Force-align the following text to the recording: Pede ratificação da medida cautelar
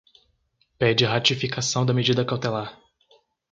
Pede 0.79 1.05
ratificação 1.05 1.85
da 1.85 1.93
medida 1.93 2.25
cautelar 2.25 2.75